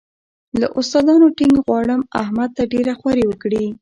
له 0.61 0.67
استادانو 0.79 1.27
ټینګ 1.37 1.55
غواړم 1.65 2.01
احمد 2.21 2.49
ته 2.57 2.63
ډېره 2.73 2.93
خواري 2.99 3.25
وکړي. 3.27 3.63